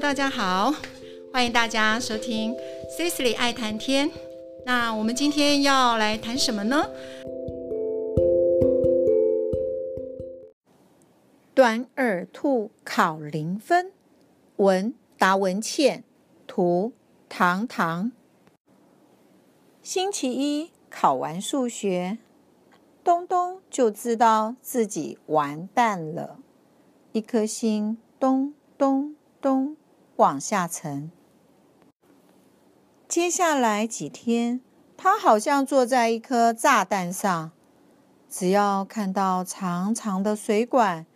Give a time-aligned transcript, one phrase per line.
[0.00, 0.72] 大家好，
[1.32, 2.54] 欢迎大家收听
[2.96, 4.08] Cecily 爱谈天。
[4.64, 6.88] 那我们今天要来谈什么呢？
[11.52, 13.90] 短耳兔考零分，
[14.56, 16.04] 文达文倩，
[16.46, 16.92] 图
[17.28, 18.12] 糖糖。
[19.82, 22.18] 星期一考完数学，
[23.02, 26.38] 东东就知道自己完蛋了，
[27.10, 29.76] 一颗心咚咚咚
[30.18, 31.10] 往下沉。
[33.08, 34.60] 接下来几天，
[34.96, 37.52] 他好像坐在一颗炸弹上，
[38.28, 41.06] 只要看到长长的水管、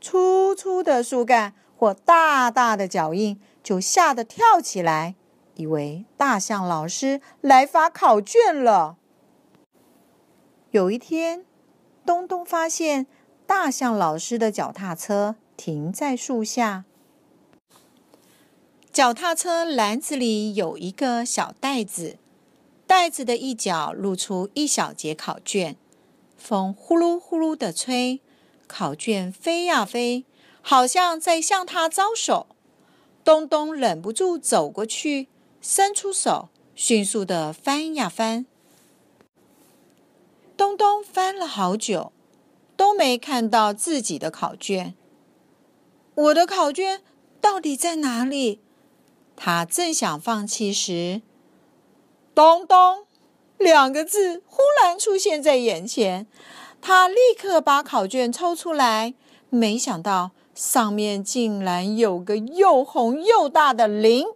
[0.00, 5.14] 粗粗的树干或大大的脚印，就吓得跳起来，
[5.54, 8.98] 以为大象老师来发考卷了。
[10.70, 11.46] 有一天，
[12.04, 13.06] 东东发现
[13.46, 16.84] 大象老师的脚踏车停在树下。
[19.00, 22.18] 脚踏车篮子里有一个小袋子，
[22.86, 25.74] 袋子的一角露出一小节考卷。
[26.36, 28.20] 风呼噜呼噜的吹，
[28.66, 30.26] 考卷飞呀飞，
[30.60, 32.48] 好像在向他招手。
[33.24, 35.28] 东东忍不住走过去，
[35.62, 38.44] 伸出手，迅速的翻呀翻。
[40.58, 42.12] 东东翻了好久，
[42.76, 44.94] 都没看到自己的考卷。
[46.14, 47.00] 我的考卷
[47.40, 48.60] 到底在哪里？
[49.42, 51.22] 他正想放弃时
[52.36, 53.06] ，“东东”
[53.56, 56.26] 两个字忽然出现在眼前。
[56.82, 59.14] 他立刻把考卷抽出来，
[59.48, 64.26] 没想到上面竟然有个又红又大的零。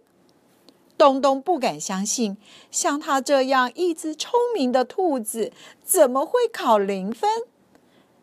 [0.97, 2.37] 东东不敢相信，
[2.71, 5.53] 像他这样一只聪明的兔子，
[5.83, 7.29] 怎么会考零分？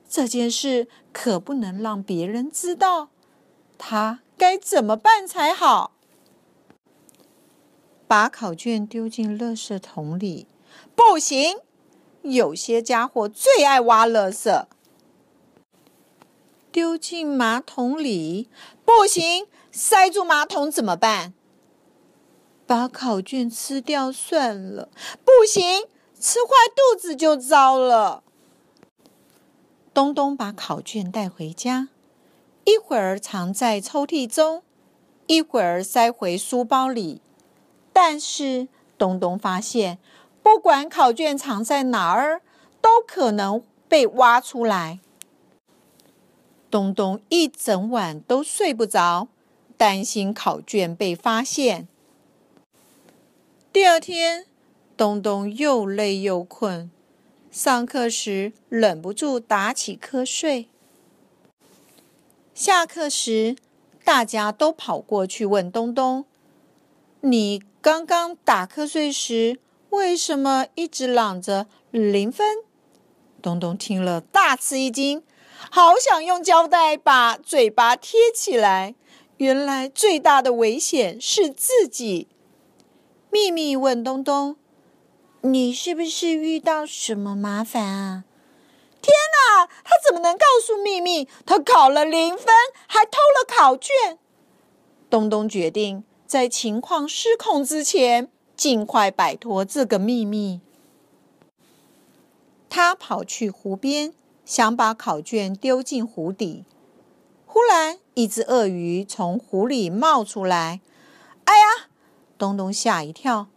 [0.09, 3.11] 这件事可不能让别人知道，
[3.79, 5.92] 他该怎么办才好？
[8.13, 10.47] 把考卷丢进垃圾桶里，
[10.95, 11.57] 不行。
[12.21, 14.67] 有些家伙最爱挖垃圾。
[16.71, 18.51] 丢进马桶里，
[18.85, 19.47] 不行。
[19.71, 21.33] 塞住马桶怎么办？
[22.67, 24.91] 把考卷吃掉算了，
[25.25, 25.85] 不行。
[26.21, 28.23] 吃坏肚子就糟了。
[29.95, 31.89] 东东把考卷带回家，
[32.67, 34.63] 一会儿藏在抽屉中，
[35.27, 37.23] 一会儿塞回书包里。
[37.93, 39.99] 但是东东发现，
[40.43, 42.43] 不管考卷藏在哪儿，
[42.81, 45.01] 都可能被挖出来。
[46.71, 49.29] 东东一整晚都睡不着，
[49.77, 51.87] 担心考卷被发现。
[53.73, 54.47] 第二天，
[54.97, 56.91] 东东又累又困，
[57.51, 60.69] 上课时忍不住打起瞌睡。
[62.55, 63.57] 下课时，
[64.05, 66.25] 大家都跑过去问东东
[67.23, 69.59] ：“你？”刚刚打瞌睡时，
[69.91, 72.59] 为什么一直嚷着零分？
[73.43, 75.25] 东东听了大吃一惊，
[75.69, 78.95] 好想用胶带把嘴巴贴起来。
[79.39, 82.29] 原来最大的危险是自己。
[83.33, 84.55] 秘密问东东
[85.43, 88.23] ：“你是不是遇到什么麻烦啊？”
[89.03, 89.67] 天哪！
[89.83, 91.27] 他怎么能告诉秘密？
[91.45, 92.47] 他考了零分，
[92.87, 94.21] 还偷了考卷。
[95.11, 96.05] 东东决定。
[96.33, 98.27] 在情况失控之前，
[98.57, 100.63] 尽快摆脱这个秘密。
[102.71, 104.15] 他跑去湖边，
[104.47, 106.65] 想把考卷丢进湖底。
[107.45, 110.81] 忽然，一只鳄鱼从湖里冒出来。
[111.45, 111.91] 哎呀！
[112.39, 113.49] 东东吓一跳。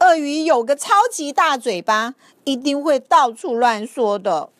[0.00, 4.50] 鳄鱼有个超级大嘴巴，一定会到处乱说的。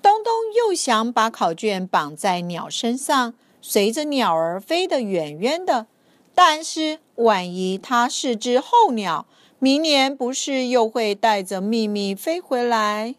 [0.00, 3.34] 东东又想把考卷绑在鸟身上。
[3.60, 5.86] 随着鸟儿飞得远远的，
[6.34, 9.26] 但是万一它是只候鸟，
[9.58, 13.16] 明年不是又会带着秘密飞回来？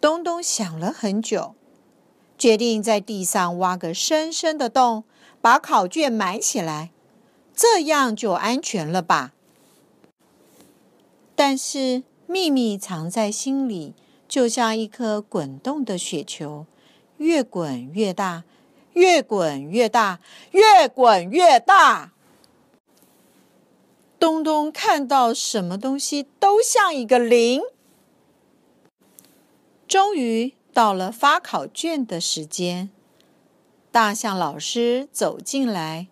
[0.00, 1.54] 东东想了很久，
[2.36, 5.02] 决定在地上挖个深深的洞，
[5.40, 6.90] 把考卷埋起来，
[7.56, 9.32] 这样就安全了吧？
[11.34, 13.94] 但是秘密藏在心里，
[14.28, 16.66] 就像一颗滚动的雪球。
[17.18, 18.44] 越滚越大，
[18.94, 20.18] 越滚越大，
[20.50, 22.12] 越滚越大。
[24.18, 27.62] 东东看到什么东西都像一个零。
[29.86, 32.90] 终于到了发考卷的时间，
[33.92, 36.08] 大象老师走进来。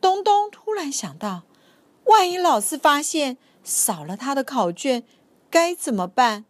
[0.00, 1.42] 东东突然想到，
[2.04, 5.02] 万一老师发现少了他的考卷，
[5.50, 6.44] 该怎么办？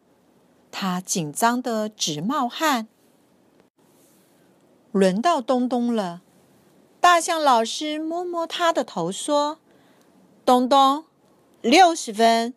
[0.71, 2.89] 他紧张的直冒汗。
[4.95, 6.23] 轮到东东了，
[7.01, 9.59] 大象老师摸摸他的头说
[10.47, 11.07] ：“东东，
[11.61, 12.55] 六十分。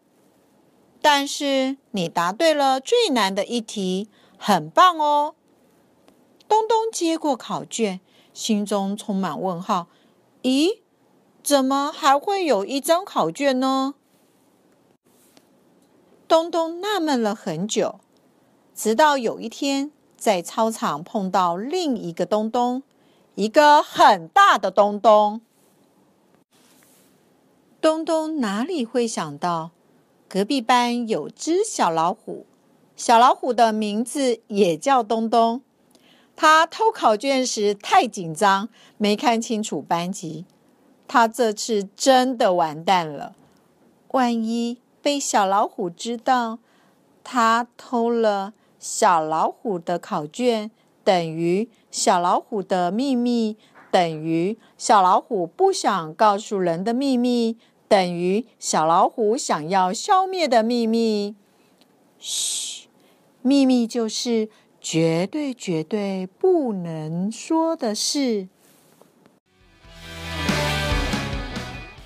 [1.01, 4.07] 但是你答对了最难的一题，
[4.37, 5.33] 很棒哦。”
[6.47, 8.01] 东东接过考卷，
[8.35, 9.87] 心中充满问号
[10.43, 10.81] ：“咦，
[11.41, 13.95] 怎么还会有一张考卷呢？”
[16.29, 17.99] 东东纳闷了很久，
[18.75, 22.83] 直到有一天在操场碰到另一个东东。
[23.35, 25.41] 一个很大的东东，
[27.79, 29.69] 东东哪里会想到，
[30.27, 32.47] 隔壁班有只小老虎，
[32.95, 35.61] 小老虎的名字也叫东东。
[36.35, 40.43] 他偷考卷时太紧张，没看清楚班级。
[41.07, 43.35] 他这次真的完蛋了，
[44.09, 46.57] 万一被小老虎知道
[47.23, 50.71] 他偷了小老虎的考卷。
[51.03, 53.55] 等于小老虎的秘密
[53.89, 57.55] 等于小老虎不想告诉人的秘密
[57.87, 61.33] 等于小老虎想要消灭的秘密。
[62.19, 62.89] 嘘，
[63.41, 64.49] 秘密就是
[64.81, 68.49] 绝对绝对不能说的事。